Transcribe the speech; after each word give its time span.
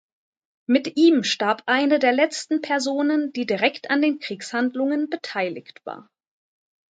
Mit 0.65 0.97
ihm 0.97 1.23
starb 1.23 1.61
eine 1.67 1.99
der 1.99 2.11
letzten 2.11 2.61
Personen, 2.63 3.31
die 3.33 3.45
direkt 3.45 3.91
an 3.91 4.01
den 4.01 4.17
Kriegshandlungen 4.17 5.11
beteiligt 5.11 5.85
war. 5.85 6.09